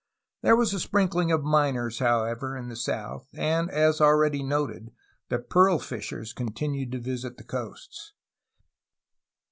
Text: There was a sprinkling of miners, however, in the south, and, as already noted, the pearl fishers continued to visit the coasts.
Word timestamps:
There 0.41 0.55
was 0.55 0.73
a 0.73 0.79
sprinkling 0.79 1.31
of 1.31 1.43
miners, 1.43 1.99
however, 1.99 2.57
in 2.57 2.69
the 2.69 2.75
south, 2.75 3.27
and, 3.35 3.69
as 3.69 4.01
already 4.01 4.41
noted, 4.41 4.89
the 5.29 5.37
pearl 5.37 5.77
fishers 5.77 6.33
continued 6.33 6.91
to 6.93 6.99
visit 6.99 7.37
the 7.37 7.43
coasts. 7.43 8.13